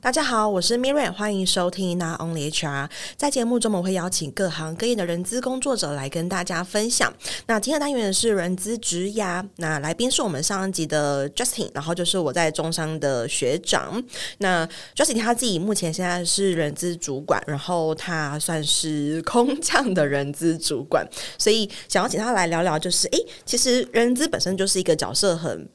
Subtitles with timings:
[0.00, 2.88] 大家好，我是 Miriam，欢迎收听 Not Only HR。
[3.16, 7.12] 在节目中，我会邀请各行各业的人资工作者来跟大家分享。
[7.46, 14.00] 那今天的单元是人资职涯，那来宾是我们上一集的 Justin，然后就是我在中商的学长。
[14.38, 21.04] 那 Justin 他自己目前现在是人资主管，然后他算是空降的人资主管，
[21.36, 25.68] 所以想要请他来聊聊，就是诶，其实人资本身就是一个角色很。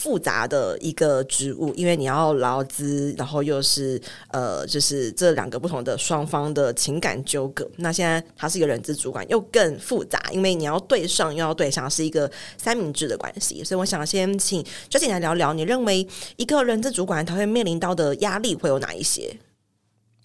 [0.00, 4.00] 复杂的一个职务，因为你要劳资，然后又是
[4.30, 7.68] 呃，就是这两个不同的双方的情感纠葛。
[7.76, 13.62] 那现在他是一个人资主管，又更复杂，因为你要对上又要对上，是一个三明治的关系。
[13.62, 19.36] 所以我想先请 j u 来聊聊，你认为一个人资主管他会面临到的压力会有哪一些？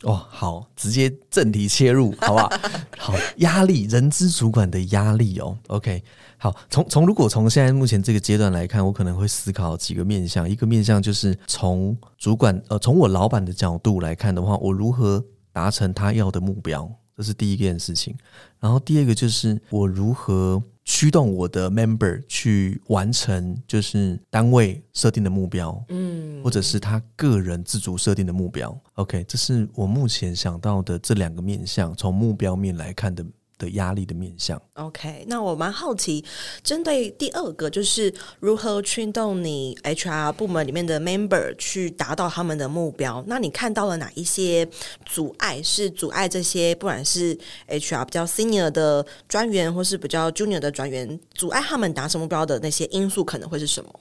[0.06, 2.50] 哦，好，直接正题切入，好不好？
[2.98, 6.04] 好，压力，人资主管的压力哦，OK。
[6.38, 10.48] 好，从从如果从现在目前这个阶段来看，我可能会思考几个面向。
[10.48, 18.16] 一个面向就是从主管呃，从我老板的角度来看的话，我如何达成他要的目标，这是第一件事情。
[18.60, 28.78] 然后第二个就是我如何驱动我的 member 去完成，就是单位设定的目标，嗯，或者是他个人自主设定的目标。
[28.96, 33.26] OK，这是我目前想到的这两个面向，从目标面来看的。
[33.58, 34.62] 的压力的面向。
[34.74, 36.24] OK，那我蛮好奇，
[36.64, 43.24] 针对第二个，就是如何驱动你 HR 部门里面的 member 去达到他们的目标。
[43.28, 44.68] 那你看到了哪一些
[45.06, 45.62] 阻碍？
[45.64, 54.00] 是阻碍这些不管是 HR 比较 senior 的专员，或是比较 junior 的专员，阻碍他们达成目标的那些因素可能会是什么？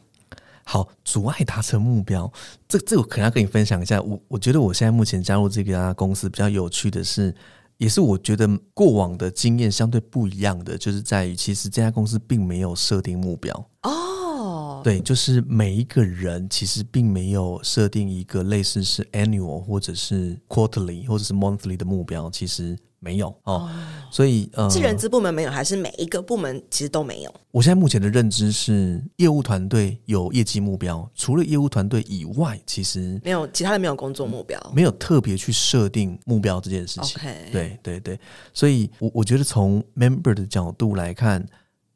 [0.65, 2.33] 好，阻碍达成目标，
[2.67, 4.01] 这这我可能要跟你分享一下。
[4.01, 7.35] 我我觉得我现在目前加入这家公司比较有趣的是。
[7.79, 22.77] 也是我觉得过往的经验相对不一样的，就是在于其实这家公司并没有设定目标哦，对，就是每一个人其实并没有设定一个类似是 annual 或者是 quarterly 或者是 monthly 的目标，其实。
[23.05, 23.69] 没有哦，
[24.11, 27.35] 所以呃，是人资部门没有，还是每一个部门其实都没有？
[27.51, 37.21] 我现在目前的认知是，业务团队有业绩目标，除了业务团队以外，其实没有其他的没有工作目标，没有特别去设定目标这件事情。
[37.53, 38.19] 对对对，
[38.55, 41.47] 所以我我觉得从 member 的角度来看，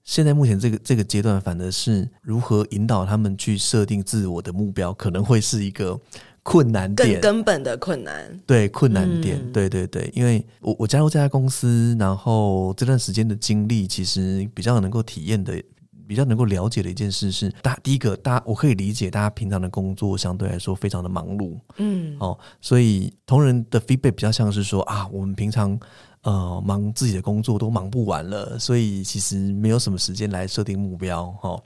[0.04, 5.98] 现在目前这个这个阶段，反而是如何引导他们去设定自我的目标，可能会是一个。
[6.48, 15.62] 困难点，更根本的困难，对困难点，嗯、对对对，因为我我加入这家公司，然后这段时间的经历，其实比较能够体验的，
[16.06, 25.78] 比较能够了解的一件事是，大第一个，大家我可以理解，大家平常的工作相对来说非常的忙碌，嗯，哦，所以同仁的 feedback 比较像是说啊，我们平常
[26.22, 31.62] 呃忙自己的工作都忙不完了，所以其实没有什么时间来设定目标，哈、哦，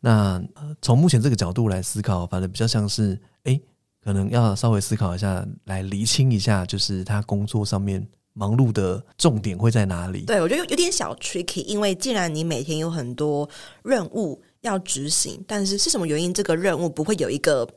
[0.00, 0.40] 那
[0.80, 3.60] 从目前这个角度来思考，反正比较像是，哎。
[4.02, 10.22] 可能要稍微思考一下，来厘清一下，就是他工作上面忙碌的重点会在哪里？
[10.22, 13.48] 对，我觉得有点小 tricky，因为既然你每天有很多
[13.84, 17.68] 任务要执行，但是是什么原因这个任务不会有一个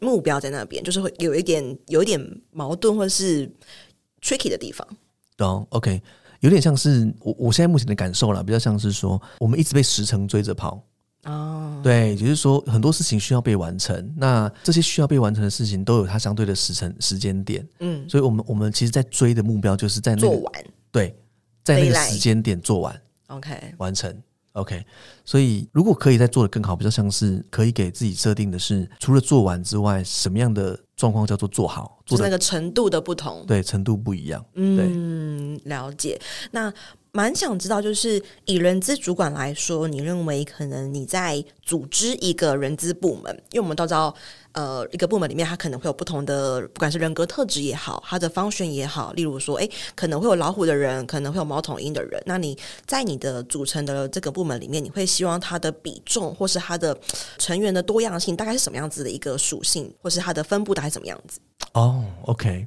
[0.00, 3.50] 目标在那边，就是会有一点有一点矛盾或是
[4.22, 4.86] tricky 的地方。
[5.36, 6.00] 懂，OK，
[6.40, 10.80] 有点像是我我现在目前的感受啦，比较像是说我们一直被时程追着跑。
[11.24, 11.82] 哦，oh.
[11.82, 21.16] 对，就是说很多事情需要被完成，那这些需要被完成的事情都有它相对的时程时间点，嗯，所以我们我们其实，在追的目标就是在那个、做完，对，
[21.62, 24.14] 在那个时间点做完，OK，完成
[24.52, 24.84] ，OK，
[25.24, 36.20] 所以如果可以再做的更好，比较像是可以给自己设定的是，除了做完之外，什么样的状况叫做做好，做那个程度的不同，对，程度不一样，嗯，对了解，
[36.50, 36.72] 那。
[37.16, 44.12] 蛮想知道，就是以人资主管来说，你认为可能你在组织一个人资部门，因为我们都知道，
[44.50, 52.20] 呃，一个部门里面它可能会有不同的，不管是人格特质也好，它的 function 也好，例如说，诶，可能会有老虎的人，可能会有猫头鹰的人。
[52.26, 56.98] 那你在你的组成的这个部门里面，你会希望它的比重，或是它的
[57.38, 61.38] 成员的多样性，大概是什么样子的一个属性，或是它的分布大概是什么样子？
[61.74, 62.66] 哦，OK。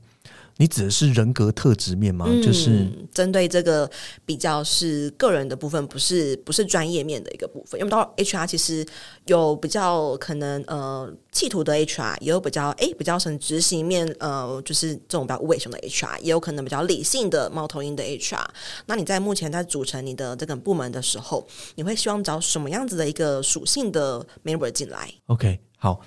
[0.57, 2.25] 你指的是人格特质面吗？
[2.27, 3.89] 嗯、就是针对这个
[4.25, 7.79] 比较是个人的部分，不是不是专业面的一个部分。
[7.79, 8.85] 因为到 HR 其实
[9.25, 18.45] 有比较可能呃企图的 HR，也有比较诶比较成执行面呃就是这种比较无尾熊的 HR，也有可能比较理性的猫头鹰的 HR。
[18.87, 26.01] 那你在目前在组成你的这个部门的时候，你会希望找什么样子的一个属性的 member 进来？OK，好，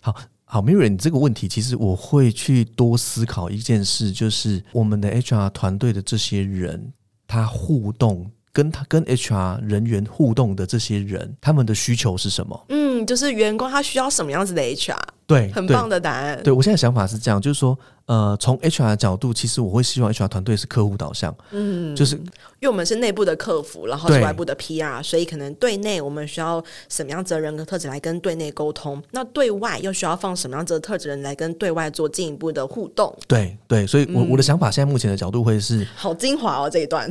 [0.00, 0.14] 好。
[0.52, 6.92] 好，Miriam，你这个问题其实我会去多思考一件事，就是我们的 HR 团队的这些人，
[7.26, 12.66] 他互动跟他跟 HR 人员互动的这些人，他们的需求是什么？
[12.68, 14.98] 嗯，就是员工他需要什么样子的 HR？
[15.26, 16.40] 对，很棒的答案。
[16.42, 22.22] 对，我现在想法是这样，就是说，呃，从 HR 的角度，其实我会希望 HR 团队是客户导向，嗯，就是因
[22.62, 33.16] 为我们是内部的客服，然后是外部的 PR，所以可能对内我们需要什么样子的人格特质来跟对内沟通，那对外又需要放什么样子的特质人来跟对外做进一步的互动。
[33.26, 37.10] 对对，所以我，我、嗯、我的想法现在目前的角度会是 好精华哦，这一段，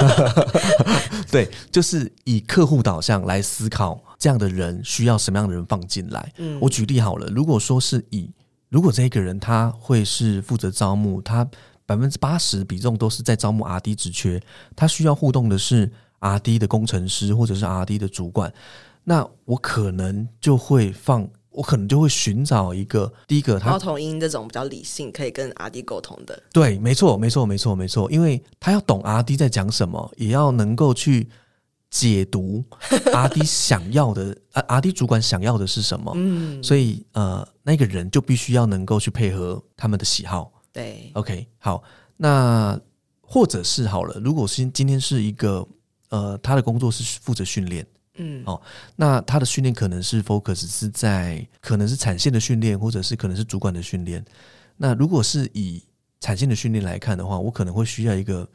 [1.30, 4.00] 对，就是以客户导向来思考。
[4.20, 6.32] 这样的人需要什么样的人放进来？
[6.36, 8.30] 嗯，我举例好了，如果说是以
[8.68, 11.42] 如果这个人他会是负责招募，他
[11.86, 14.38] 百分之八十比重都是在招募 RD 职缺，
[14.76, 15.90] 他需要互动的是
[16.20, 18.52] RD 的工程师或者是 RD 的主管，
[19.02, 26.40] 那我可能就会放，我可能就会寻找一个第一个他，猫头鹰这种比较理性，可以跟 RD 沟通的。
[26.52, 31.26] 对，没错，没错，没错，没错，因为他要懂 RD 在讲什么，也要能够去。
[31.90, 32.64] 解读
[33.12, 36.12] 阿迪想要的啊 阿迪主管想要的是什么？
[36.14, 40.52] 嗯，所以呃，那个人就必须要能够去配合他们的喜好。
[40.72, 41.82] 对，OK，好，
[42.16, 42.80] 那
[43.20, 45.66] 或者是好了，如果是今天是一个
[46.10, 47.84] 呃，他的工作是负责训练，
[48.14, 48.62] 嗯，哦，
[48.94, 54.24] 那他的训练可能是 focus 是在可能是产线的训练，或者是可能是主管的训练。
[54.76, 55.82] 那如果是以
[56.20, 58.48] 产线的训练来看的话，我可能会需要一个。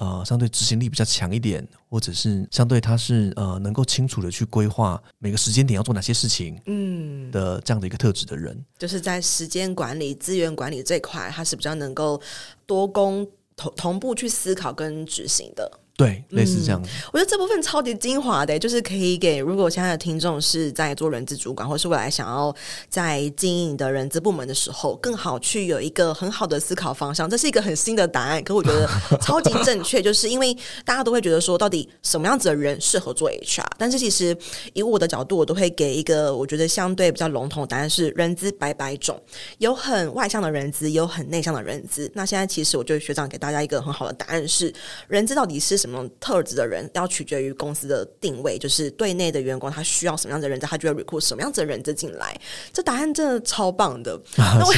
[0.00, 12.18] 呃，相对执行力比较强一点，或者是相对他是呃能够清楚的去规划每个时间点要做哪些事情，嗯的这样的一个特质的人，就是在时间管理、资源管理这块，他是比较能够
[12.64, 15.70] 多工同同步去思考跟执行的。
[16.00, 16.88] 对，类似这样、嗯。
[17.12, 22.54] 我觉得这部分超级精华的，就是可以给如果现在的听众是在做人资主管，或是未来想要
[22.88, 27.28] 在经营的人资部门的时候，更好去有一个很好的思考方向。
[27.28, 28.88] 这是一个很新的答案，可我觉得
[29.20, 30.56] 超级正确，就是因为
[30.86, 33.66] 大家都会觉得说，到底什么样子的人适合做 HR？
[33.76, 34.34] 但是其实
[34.72, 39.22] 以我的角度，我都会给一个我觉得相对比较笼统的答案是：人资百百种，
[39.58, 42.10] 有很外向的人资，有很内向的人资。
[42.14, 44.72] 那现在其实我觉得学长给大家一个很好的答案是：
[45.06, 45.89] 人资到底是什么？
[46.18, 52.38] 特质的人要取决于公司的定位，就是对内的员工他需要什么样的人，他就要 recruit 什么样子的人才进来。
[52.72, 54.14] 这答案真的超棒的。
[54.36, 54.72] 啊、 那我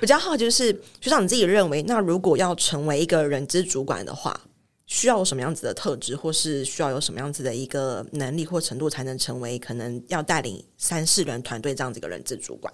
[0.00, 4.40] 比较好奇就是学长你自己认为，那如果要成为一个人资主管的话，
[4.86, 12.72] 需要有什么样子的特质，或是需要有什么样子的一个能力或程度，才能成为可能要带领三四人团队这样子一个人资主管？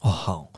[0.00, 0.52] 哦，好。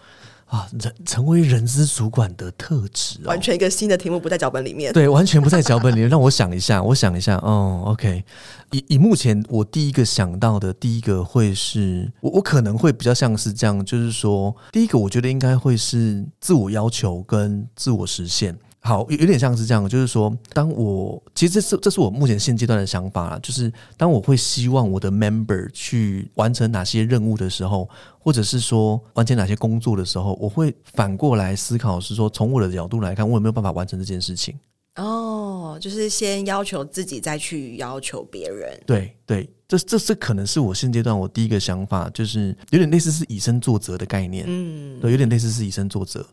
[0.54, 4.92] 啊，人成为人资主管的特质、哦，完全一个新的题目不在脚本里面。
[4.92, 6.08] 对，完全不在脚本里面。
[6.08, 7.34] 让我想一下，我想一下。
[7.38, 8.22] 哦，OK。
[8.70, 18.56] 以以目前我第一个想到的，第一个会是我我可能会比较像是这样，就是说，第一个我觉得应该会是自我要求跟自我实现。
[18.86, 27.88] 好，有有点像是这样，就是说，当我其实这是这是我目前现阶段的想法啦，就是当我会希望我的 member 去完成哪些任务的时候，
[28.18, 34.54] 或者是说完成哪些工作的时候，我会反过来思考，是说从我的角度来看，我有没有办法完成这件事情？
[34.96, 38.78] 哦，就是先要求自己，再去要求别人。
[38.84, 44.44] 对对，这这这可能是我现阶段我第一个想法，就是有点类似是以身作则的概念。
[44.46, 46.24] 嗯，对，有点类似是以身作则。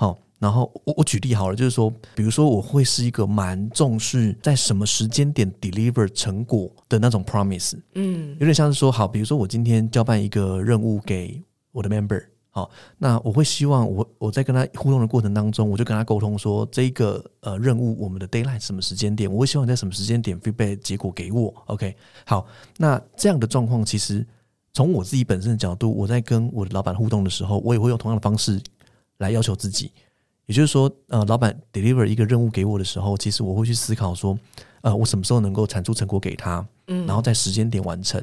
[0.00, 0.18] 好。
[0.38, 11.38] 然后我我举例好了，就是说，比如说我会是一个蛮重视在什么时间点 deliver 成果的那种 promise，嗯，有点像是说，好，比如说我今天交办一个任务给
[11.72, 22.46] 我的 member，好，那我会希望我我在跟他互动的过程当中，我就跟他沟通说，这一个呃任务我们的 deadline 什么时间点，我会希望在什么时间点 feedback 结果给我，OK，好，
[22.78, 24.26] 那这样的状况其实
[24.72, 28.58] 从我自己本身的角度，我在跟我的老板互动的时候，我也会用同样的方式
[29.20, 29.92] 来要求自己。
[30.46, 34.36] 也就是说，呃，老板 deliver 一个任务给我的时候，其实我会去思考说，
[34.80, 38.20] 呃，我什么时候能够产出成果给他，嗯，然后在时间点完成，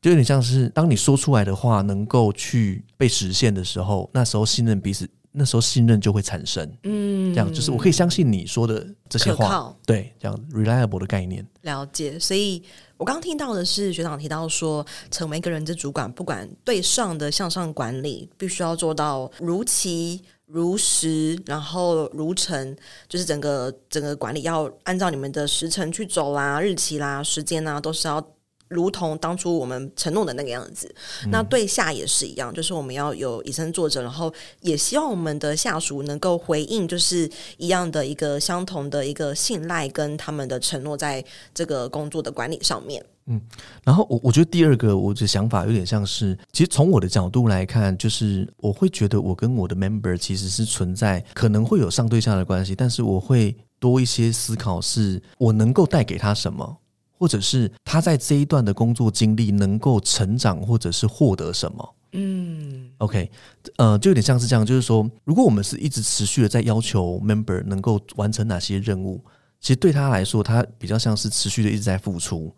[0.00, 11.46] 就有点像是当你说出来的话能够去被实现的时候，那时候信任彼此，那时候信任就会产生，嗯，这样就是我可以相信你说的这些话，对，这样 reliable 的概念。
[11.62, 12.62] 了解，所以
[12.96, 20.22] 我刚刚听到的是学长提到说，成为一个人资主管，不管对上的向上管理，必须要做到如期。
[20.48, 22.76] 如实，然后如程，
[23.08, 28.24] 就是整个整个管理要按照你们的时程去走啦，日期啦、时间啦，都是要
[28.68, 30.92] 如同当初我们承诺的那个样子。
[31.24, 43.04] 嗯、那对下也是一样，就是我们要有以身作则，然后也希望我们的下属能够回应，就是一样的一个相同的一个信赖跟他们的承诺，在这个工作的管理上面。
[43.28, 43.40] 嗯，
[43.82, 56.76] 然后我我觉得第二个我的想法有点像是，其实从我的角度来看，就是我会觉得我跟我的 member 其实是存在可能会有上对下的关系，但是我会多一些思考，是我能够带给他什么，
[57.18, 61.94] 或者是他在这一段的工作经历能够成长或者是获得什么。
[62.12, 63.30] 嗯，OK，
[63.76, 69.22] 呃，就有点像是这样，就是说，如果我们是一直持续的在要求 member 能够完成哪些任务，
[69.60, 72.54] 其实对他来说，他比较像是持续的一直在付出。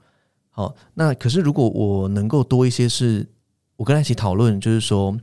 [0.51, 3.27] 好，那可是如果我能够多一些，是
[3.77, 5.17] 我跟他一起讨论，就是说，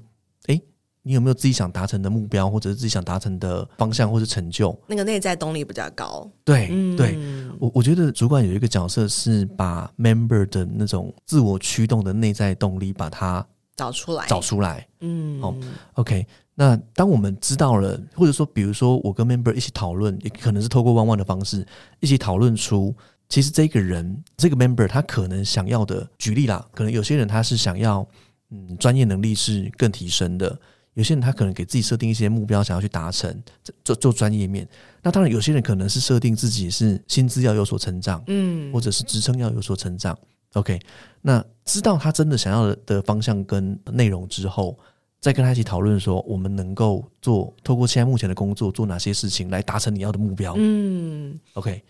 [0.47, 0.61] 诶，
[1.07, 4.75] 你有没有自己想达成的目标，或者是自己想达成的方向，或者成就？
[4.87, 6.27] 那个内在动力比较高。
[6.43, 7.15] 对，嗯、对
[7.59, 13.45] 我我觉得主管有一个角色是把 member 的那种自我驱动的内在动力，把它
[13.75, 14.87] 找出来，找出来。
[15.01, 15.55] 嗯，好
[15.93, 16.25] ，OK。
[16.55, 21.63] 那当我们知道了，或者说，比如说我跟 member 一起讨论，也可能是透过 one one 的方式
[21.99, 22.95] 一起讨论出。
[23.27, 28.07] 其实这个人，这个 member，他可能想要的，举例啦，可能有些人他是想要，
[28.51, 30.47] 嗯，专业能力是更提升的；
[30.95, 33.43] 有些人他可能给自己设定一些目标，想要去达成，
[33.83, 34.67] 做做专业面。
[35.03, 40.17] 那当然，有些人可能是设定自己是薪资要有所成长，嗯，或者是职称要有所成长。
[40.53, 40.79] OK，
[41.21, 44.77] 那知道他真的想要的的方向跟内容之后，
[45.19, 50.55] 再跟他一起讨论说，我们能够做，透过现在目前的工作做哪些事情来达成你要的目标。
[50.57, 51.83] 嗯，OK。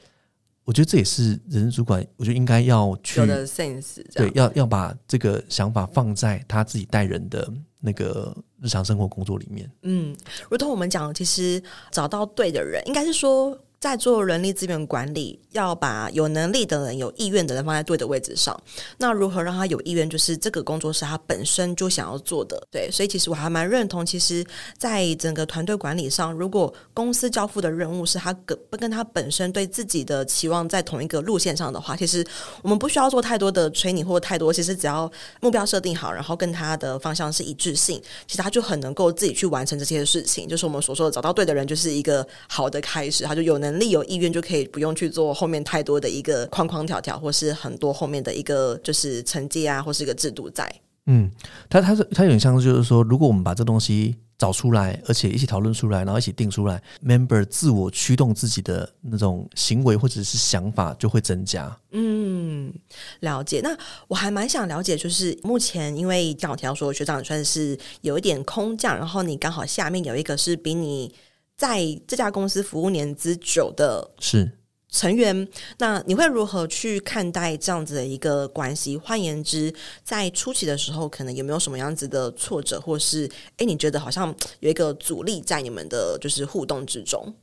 [0.66, 7.48] 我觉得这也是人事主管，我觉得应该要去有的 sense，对，要要把这个想法放在他自己带人的
[7.80, 9.72] 那个日常生活工作里面。
[9.84, 10.14] 嗯，
[10.50, 13.58] 如同我们讲，其实找到对的人，应该是说。
[13.86, 18.60] 在做人力资源管理，要把有能力的人、有意愿的人放在对的位置上。
[18.98, 20.10] 那如何让他有意愿？
[20.10, 22.60] 就是这个工作是他本身就想要做的。
[22.72, 24.44] 对，所以其实我还蛮认同，其实，
[24.76, 32.26] 在整个团队管理上，如果公司交付的任务是他跟不跟他本身对自己的期望在同一个路线上的话，其实
[32.64, 34.52] 我们不需要做太多的催你或太多。
[34.52, 35.12] 其实只要
[35.42, 40.48] 目标设定好，然后跟他的方向是一致性，其实他就很能够自己去完成这些事情。
[40.48, 43.24] 就是我们所说的找到对的人，就是一个好的开始。
[43.24, 43.75] 他就有能。
[43.76, 50.74] 能力有意愿就可以不用去做后面太多的一个框框条条，或是很多后面的一个就是成绩啊，或是一个制度在。
[51.08, 51.30] 嗯，
[51.70, 61.78] 他他是他有点像就是说，如果我们把这东西找出来，而且一起讨论出来，然后一起定出来，member 自我驱动自己的那种行为或者是想法就会增加。
[61.92, 62.74] 嗯，
[63.20, 63.60] 了解。
[63.62, 63.78] 那
[64.08, 71.14] 我还蛮想了解，就是目前因为刚好提到说学长算是有一点空降，然后你刚好下面有一个是比你。
[71.58, 74.52] 在这家公司服务年资久的是
[74.90, 75.48] 成员，是
[75.78, 78.96] 那你会如何去看待这样子的一个关系？
[78.98, 87.34] 换言之，在初期的时候，可能有没有什么样子的挫折，或是诶，你觉得好像有一个阻力在你们的就是互动之中？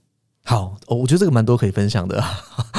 [0.44, 2.22] 好，我觉得这个蛮多可以分享的。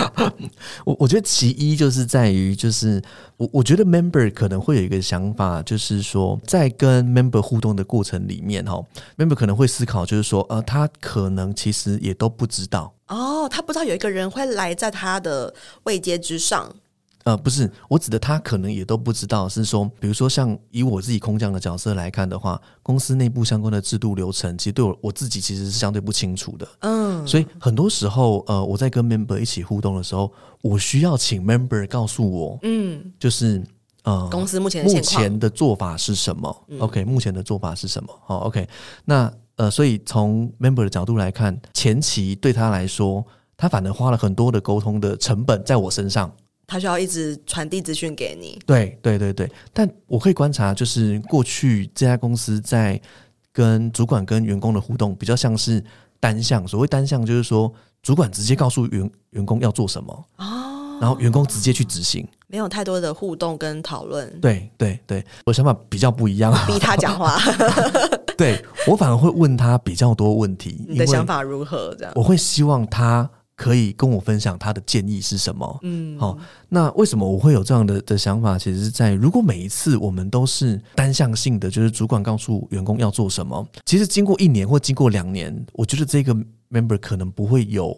[0.85, 3.01] 我我觉得其一就是在于，就是
[3.37, 8.83] 我我觉得 member 可能会有一个想法，就是说在跟 member 互动的过程里面，哈
[9.17, 15.53] ，member 可能会思考，就是说，呃，他可能其实也都不知道，哦，他不知道有一个人会来在他的
[15.83, 16.69] 位阶之上。
[17.23, 26.67] 呃，不是，我指的他可能也都不知道，是说，比如说像以我自己空降的角色来看的话，公司内部相关的制度流程，其实对我我自己其实是相对不清楚的。
[26.79, 30.29] 嗯，所以很多时候，呃，我在跟 member 一起互动的时候，
[30.61, 33.63] 我需要请 member 告诉我，嗯，就是
[34.03, 36.63] 呃，公司目前目前的做法是什么？
[36.67, 38.09] 嗯，OK，目前的做法是什么？
[38.25, 38.67] 好，OK，
[39.05, 43.25] 那呃，所以从 member 的角度来看，前期对他来说，
[43.55, 46.29] 他反而花了很多的沟通的成本在我身上。
[46.65, 48.59] 他需要一直传递资讯给你。
[48.65, 52.99] 对对对对，但我可以观察，就是过去这家公司在
[53.51, 55.83] 跟主管跟员工的互动比较像是
[56.19, 56.67] 单向。
[56.67, 64.39] 所谓单向，就是说主管直接告诉员员工要做什么，哦，然后员工直接去执行，没有太多的互动跟讨论。
[64.39, 67.37] 对对对，我想法比较不一样，逼他讲话。
[68.35, 70.83] 对，我反而会问他比较多问题。
[70.89, 71.93] 你的想法如何？
[71.99, 73.29] 这样我会希望他。
[73.55, 75.79] 可以跟我分享他的建议是什么？
[75.83, 76.35] 嗯，好，
[76.69, 78.57] 那为什么我会有这样的的想法？
[78.57, 86.35] 其实是在如果每一次我们都是单向性的，就是主管告诉员工要做什么，其实经过一年或经过两年，我觉得这个
[86.71, 87.95] member 可能不会有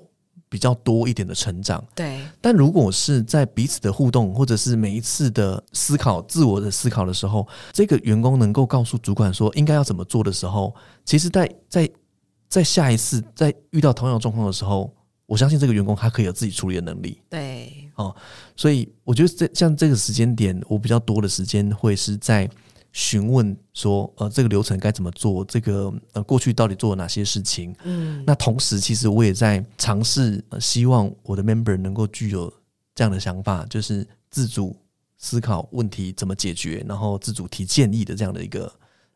[0.49, 1.81] 比较多一点的成长。
[1.95, 11.93] 对，但如果是在彼此的互动，或者是每一次的思考、自我的思考的时候，这个员工能够告诉主管说应该要怎么做的时候，其实在，在在
[12.49, 14.93] 在下一次在遇到同样状况的时候。
[15.25, 17.19] 我相信这个员工他可以有自己处理的能力。
[17.29, 18.15] 对，哦，
[18.55, 22.49] 所以我觉得这像这个时间点，我比较多的时间会是在
[22.91, 25.43] 询问说，呃，这个流程该怎么做？
[25.43, 27.75] 这个呃，过去到底做了哪些事情？
[27.83, 32.53] 嗯，那同时其实我也在尝试，呃，希望我的 member 能够具有
[32.93, 34.75] 这样的想法，就是自主
[35.17, 38.71] 思考问题怎么解决，然后自主提建议的这样的一个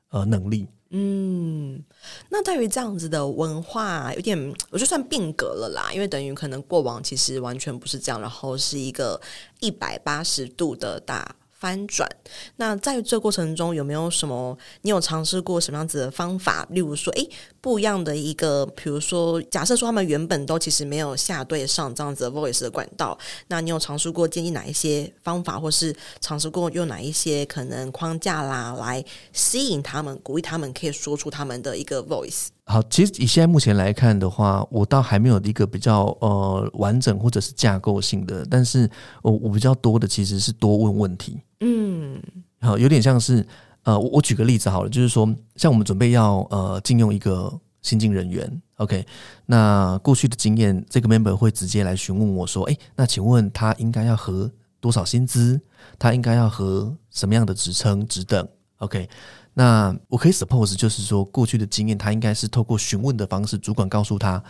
[0.10, 0.68] 呃能力。
[0.92, 1.84] 嗯，
[2.30, 9.22] 那对于这样子的文化，有点我就算变革了啦，因为等于可能过往其实完全不是这样，然后是一个
[9.60, 12.10] 一百八十度的大翻转。
[12.56, 14.58] 那在这过程中有没有什么？
[14.82, 16.66] 你有尝试过什么样子的方法？
[16.72, 17.30] 例如说，诶，
[17.62, 32.48] 不一样的一个，比如说，假设说他们原本都其实没有下对上这样子的 voice 的管道，那你有尝试过建议哪一些方法，或是尝试过用哪一些可能框架啦，来吸引他们，鼓励他们可以说出他们的一个 voice？
[32.72, 38.88] 好，其实以现在目前来看的话，我倒还没有一个比较呃完整或者是架构性的，但是
[39.24, 41.42] 我我比较多的其实是多问问题。
[41.62, 42.22] 嗯，
[42.62, 43.44] 好，有点像是
[43.82, 49.04] 呃，我我举个例子好了，就是说，像我们准备要呃禁用一个新进人员，OK，
[49.48, 55.60] 那过去的经验，这个 member 会直接来询问我说，诶，那请问他应该要和多少薪资？
[55.98, 58.48] 他应该要和什么样的职称职等
[58.80, 59.08] ？OK，
[59.54, 64.44] 那我可以 suppose 就是说，过去的经验，他应该是透过询问的方式，主管告诉他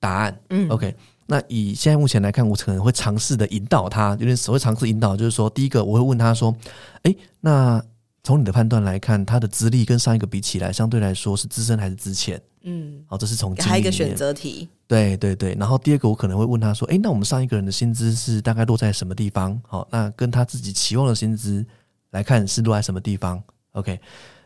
[0.00, 0.40] 答案。
[0.50, 0.94] 嗯，OK。
[1.26, 6.56] 那以现在目前来看，我可能会尝试的引导他，有点所谓尝试引导，就是说，第一个我会问他说
[7.04, 7.82] ：“诶，那
[8.22, 14.68] 从你的判断来看，他的资历跟上一个比起来，相对来说是资深还是资浅？”嗯，好，这是从还有一个选择题。
[14.86, 19.60] 对对对，然后第二个我可能会问他说：“诶，那我们上一个人的薪资是大概落在什么地方？
[19.66, 21.64] 好，那跟他自己期望的薪资
[22.10, 24.00] 来看是落在什么地方？”OK。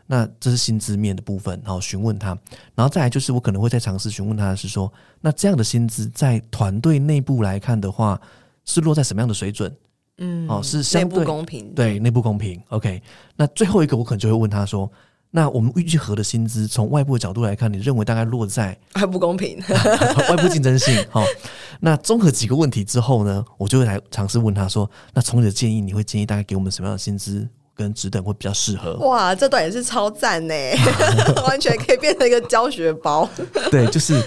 [0.05, 2.37] 那这是薪资面的部分，然后询问他，
[2.75, 4.91] 然后再来就是我可能会再尝试询问他的是说，
[5.21, 8.19] 那这样的薪资在团队内部来看的话，
[8.65, 9.73] 是落在什么样的水准？
[10.17, 12.61] 嗯，哦，是相对内部公平，对，内部公平。
[12.67, 13.01] OK，
[13.37, 14.91] 那最后一个我可能就会问他说，
[15.35, 19.59] 那我们预计核的薪资从外部的角度来看，你认为大概落在外部公平，
[20.29, 20.93] 外部竞争性？
[21.09, 21.23] 好，
[21.79, 27.49] 那综合几个问题之后呢，我就会来尝试问他说，那从你的建议，你会建议大概给我们什么样的薪资？
[27.75, 28.93] 跟职等会比较适合。
[28.97, 30.53] 哇，这段也是超赞呢，
[31.47, 33.27] 完全可以变成一个教学包。
[33.71, 34.23] 对，就是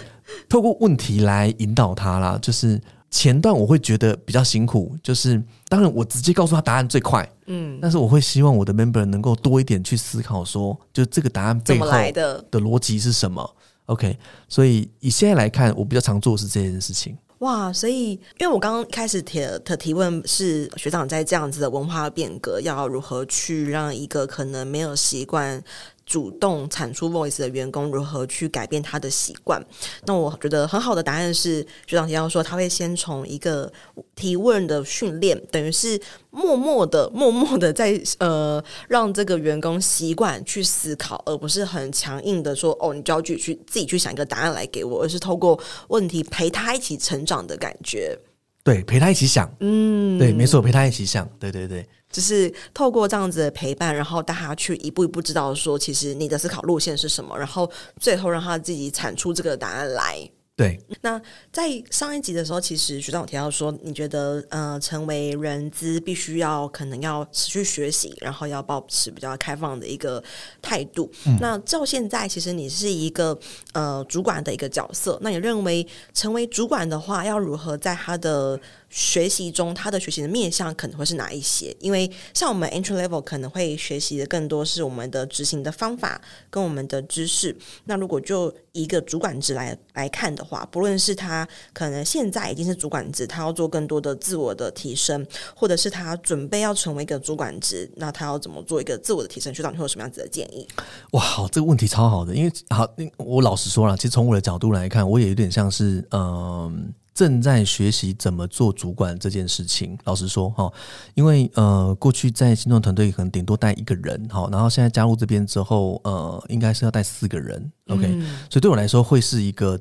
[0.49, 2.37] 透过问题来引导他啦。
[2.43, 2.81] 就是
[3.17, 13.57] 前段我会觉得比较辛苦，就是当然我直接告诉他答案最快，嗯，但是我会希望我的 member 能够多一点去思考说，说就这个答案背后的的逻辑是什么。
[13.87, 14.19] OK，
[14.51, 17.17] 所以以现在来看，我比较常做的是这件事情。
[17.39, 25.63] 哇，所以因为我刚刚开始提的提问是学长在这样子的文化变革，要如何去让一个可能没有习惯。
[26.07, 29.61] 主动产出 voice 的员工如何去改变他的习惯？
[30.05, 33.71] 那我觉得很好的答案是学长提到说，他会先从一个
[34.15, 48.17] 提问的训练，等于是默默的、默默的在呃让这个员工习惯去思考，而不是很强硬的说哦，你就要去去自己去想一个答案来给我，而是透过问题陪他一起成长的感觉。
[48.63, 60.31] 对，陪他一起想，嗯，对，没错，陪他一起想，对对对，就是透过这样子的陪伴，然后带他去一步一步知道说，其实你的思考路线是什么，然后最后让他自己产出这个答案来。
[60.57, 61.21] 对，那
[61.53, 70.23] 在上一集的时候，其实学长有提到说，你觉得呃，成为人资必须要可能要持续学习，然后要保持比较开放的一个
[70.63, 71.13] 态度。
[71.27, 73.39] 嗯、那照现在，其实你是一个
[73.75, 81.77] 呃主管的一个角色，那你认为成为主管的话，要如何在他的学习中，他的学习的面向可能会是哪一些？
[81.81, 87.55] 因为像我们 entry level 可能会学习的更多是我们的执行的方法跟我们的知识。
[87.85, 99.53] 那如果就一个主管职来来看的话，不论是他可能现在已经是主管职，他要做更多的自我的提升，或者是他准备要成为一个主管职，那他要怎么做一个自我的提升？
[99.53, 100.67] 学长，你会有什么样子的建议？
[101.11, 106.95] 哇，这个问题超好的，因为好，我老实说了，其实从我的角度来看，我也有点像是嗯。
[107.17, 109.97] 正在学习怎么做主管这件事情。
[110.05, 110.71] 老实说，哈，
[111.15, 119.81] 因为呃，过去在新创团队可能顶多带一个人，好，然后现在加入这边之后，呃，应该是要带四个人，OK，嗯，所以对我来说会是一个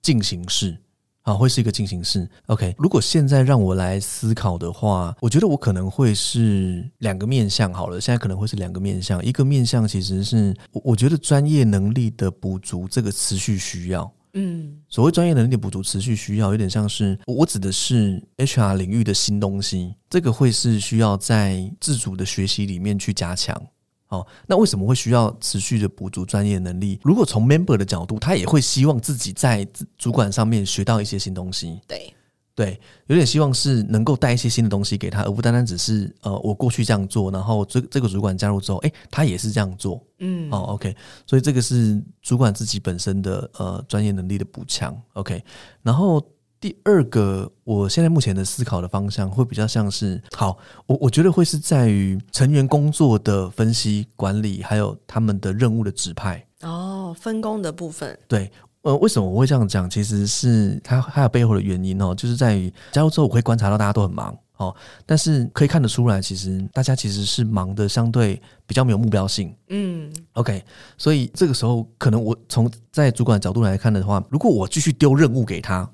[0.00, 0.74] 进行式，
[1.20, 2.74] 啊，会是一个进行式，OK。
[2.78, 14.10] 如果现在让我来思考的话，我觉得我可能会是两个面向，好了，现在可能会是两个面向，一个面向其实是我我觉得专业能力的补足，这个持续需要。
[14.34, 23.60] 嗯，所谓专业能力的补足，持续需要有点像是我指的是 HR 领域的新东西，这个会是需要在自主的学习里面去加强。
[24.08, 27.00] 哦，那为什么会需要持续的补足专业能力？
[27.02, 29.66] 如果从 member 的角度，他也会希望自己在
[29.96, 31.80] 主管上面学到一些新东西。
[31.86, 32.12] 对。
[32.56, 40.94] 对，有点希望是能够带一些新的东西给他，而不单单只是呃，我过去这样做，然后这这个主管加入之后，诶，他也是这样做，嗯，哦，OK，
[41.26, 45.42] 所以这个是主管自己本身的呃专业能力的补强，OK。
[45.82, 46.24] 然后
[46.60, 58.48] 第二个，我现在目前的思考的方向会比较像是，好，我我觉得会是在于成员工作的分析管理，还有他们的任务的指派，哦，分工的部分，对。
[58.84, 59.88] 呃，为什么我会这样讲？
[59.88, 69.56] 其实是它还有背后的原因哦，就是在于加入之后，我会观察到大家都很忙，哦，但是可以看得出来，其实大家其实是忙的相对比较没有目标性。
[69.70, 70.62] 嗯，OK，
[70.98, 75.90] 所以这个时候可能我从在主管角度来看的话，如果我继续丢任务给他，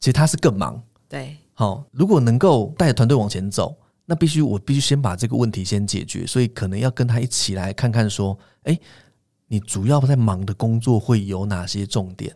[0.00, 0.82] 其实他是更忙。
[1.08, 3.72] 对，好、哦，如果能够带着团队往前走，
[4.04, 8.76] 那必须我必须先把这个问题先解决，所以可能要跟他一起来看看说，哎，
[9.52, 12.34] 你主要在忙的工作会有哪些重点？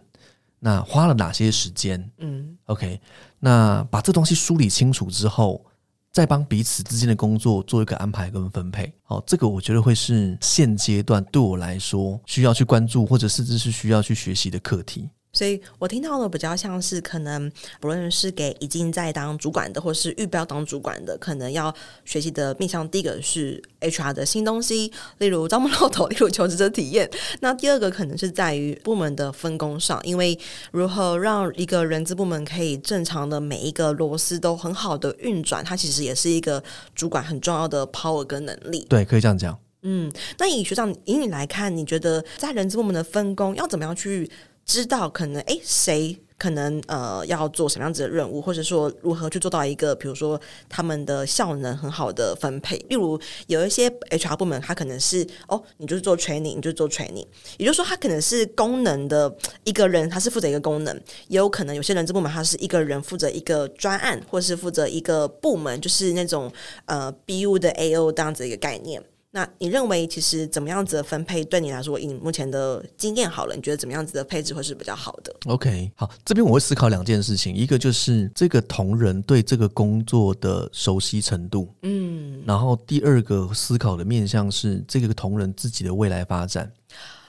[0.59, 2.11] 那花了哪些时间？
[2.18, 3.00] 嗯，OK，
[3.38, 5.64] 那把这东西梳理清楚之后，
[6.12, 8.92] 再帮彼此之间的工作做一个安排跟分配。
[9.02, 15.09] 好，这个我觉得会是现阶段对我来说需要去关注，或者甚至是需要去学习的课题。
[15.37, 21.72] 所以我听到的比较像是，可能不论是给已经在当主管的，或是预标当主管的，可能要
[22.07, 27.11] 学习的面向，第一个是 HR 的新东西，例如招募漏斗，例如求职者体验。
[27.40, 30.38] 那第二个可能是在于部门的分工上，因为
[30.72, 38.87] 如何让一个人资部门可以正常的每一个螺丝都很好的运转，它其实也是一个主管很重要的 power 跟能力。
[38.88, 39.59] 对，可以这样讲。
[39.83, 44.31] 嗯，那以学长以你来看，你觉得在人资部门的分工要怎么样去？
[44.66, 52.76] 知道可能诶，谁可能呃要做什么样子的任务，或者说如何去做到一个比如说他们的效能很好的分配。
[52.88, 57.24] 例如有一些 HR 部门，他可能是哦，你就是做 training，你就做 training，
[57.57, 60.94] 也就是说他可能是功能的一个人，他是负责一个功能；
[61.29, 66.52] 也有可能有些人资部门他是一个人负责一个专案，或是负责一个部门，就是那种
[66.87, 69.02] 呃 BU 的 AO 这样子一个概念。
[69.37, 86.72] 那你认为其实怎么样子的分配对你来说，以目前的经验好了，你觉得怎么样子的配置会是比较好的？OK，好，这边我会思考两件事情，一个就是这个同仁对这个工作的熟悉程度，嗯，然后第二个思考的面向是这个同仁自己的未来发展。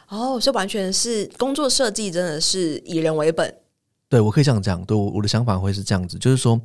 [0.08, 3.54] 哦，所以完全是工作设计真的是以人为本。
[4.10, 6.60] 对，我可以这样讲，对，我的想法会是这样子，就是说，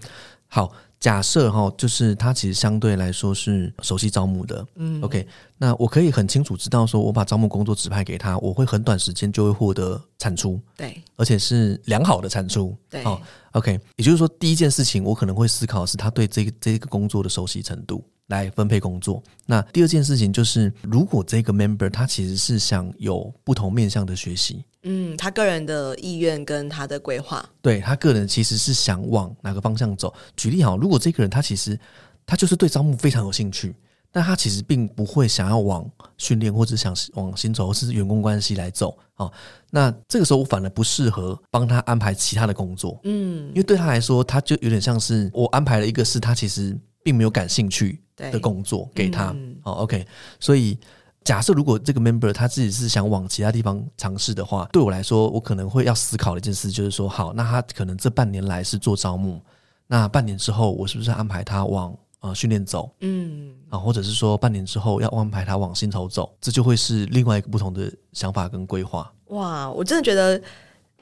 [0.48, 0.72] 好。
[1.02, 5.26] 假设哈，就是他其实相对来说是熟悉招募的，嗯，OK，
[5.58, 18.00] 那我可以很清楚知道说，我把招募工作指派给他，我会很短时间就会获得产出，对，而且是良好的产出，对，好，OK，也就是说，第一件事情我可能会思考的是他对这个这个工作的熟悉程度。
[18.28, 19.22] 来分配工作。
[19.44, 30.12] 那第二件事情就是，如果这个 member 他其实是想有不同面向的学习，嗯，他个人的意愿跟他的规划，对他个人其实是想往哪个方向走。
[30.36, 31.78] 举例好，如果这个人他其实
[32.26, 33.74] 他就是对招募非常有兴趣，
[34.10, 39.30] 但他其实并不会想要往训练或者想往薪酬或是员工关系来走啊。
[39.70, 47.98] 那这个时候我反而不适合帮他安排其他的工作，嗯，因为对他来说，他就有点像是我安排了一个是他其实并没有感兴趣。
[48.30, 50.06] 的工作给他，哦，OK。
[50.38, 50.78] 所以
[51.24, 59.40] 假设如果这个 member 他自己是想往其他地方尝试的话，对我来说，我可能会要思考的一件事就是说，好，那他可能这半年来是做招募，
[59.86, 62.92] 那半年之后我是不是安排他往呃训练走？
[63.00, 69.12] 嗯，啊，或者是说半年之后要安排他往薪酬走，这就会是另外一个不同的想法跟规划。
[69.26, 70.42] 哇，我真的觉得。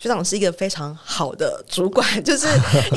[0.00, 2.46] 学长是一个非常好的主管， 就是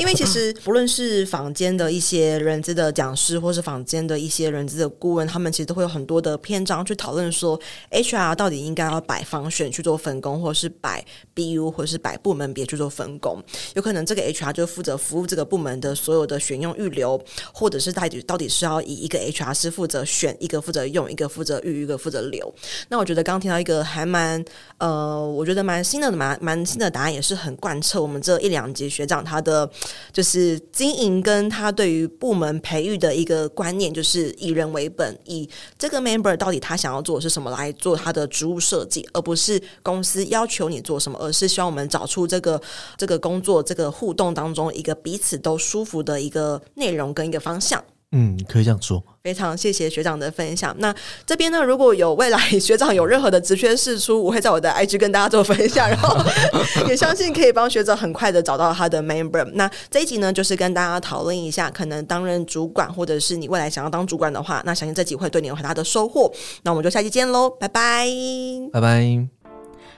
[0.00, 13.38] 因为其实不论是坊间的一些人资的讲师，或是坊间的一些人资的顾问，他们其实都会有很多的篇章去讨论说，HR 到底应该要摆方选去做分工，或是摆 BU，或是摆部门别去做分工。
[13.74, 22.50] 有可能这个 HR 就负责服务这个部门的所有的选用预留，或者是到底到底是要以一个 HR 是负责选，一个负责用，一个负责预，一个负责留。
[22.88, 24.42] 那我觉得刚刚听到一个还蛮
[24.78, 26.93] 呃，我觉得蛮新的，蛮蛮新的。
[26.94, 29.68] 答案也是很贯彻我们这一两节学长他的
[30.12, 42.62] 就是经营跟他对于部门培育的一个观念，就是以人为本，以这个 member 到底他想要做的是什么来做他的职务设计，而不是公司要求你做什么，而是希望我们找出这个
[42.96, 47.84] 这个工作这个互动当中一个彼此都舒服的一个内容跟一个方向。
[48.16, 49.02] 嗯，可以这样说。
[49.24, 50.74] 非常谢谢学长的分享。
[50.78, 50.94] 那
[51.26, 56.16] 这边呢，如果有未来 学长有任何的职缺事出，我会在我的 IG 跟大家做分享，然后
[56.86, 59.44] 也相信可以帮学长很快的找到他的 member。
[59.54, 66.32] 那这一集呢，就是跟大家讨论一下，可能担任主管，或者是你未来想要当主管的话，那相信这集会对你有很大的收获。
[66.62, 68.06] 那我们就下期见喽，拜拜，
[68.72, 69.33] 拜拜。